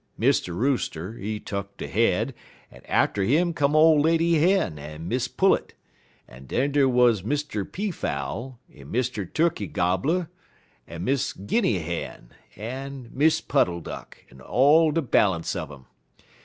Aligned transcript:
Mr. 0.19 0.55
Rooster, 0.55 1.13
he 1.13 1.39
tuck 1.39 1.77
de 1.77 1.87
head, 1.87 2.33
en 2.71 2.81
atter 2.85 3.21
'im 3.21 3.53
come 3.53 3.75
ole 3.75 4.01
lady 4.01 4.39
Hen 4.39 4.79
en 4.79 5.07
Miss 5.07 5.27
Pullet, 5.27 5.75
en 6.27 6.47
den 6.47 6.71
dar 6.71 6.87
wuz 6.89 7.17
Mr. 7.21 7.71
Peafowl, 7.71 8.57
en 8.73 8.91
Mr. 8.91 9.31
Tukkey 9.31 9.67
Gobbler, 9.67 10.27
en 10.87 11.03
Miss 11.03 11.33
Guinny 11.33 11.77
Hen, 11.83 12.31
en 12.55 13.11
Miss 13.13 13.41
Puddle 13.41 13.79
Duck, 13.81 14.25
en 14.31 14.41
all 14.41 14.89
de 14.91 15.03
balance 15.03 15.55
un 15.55 15.69
um. 15.71 15.85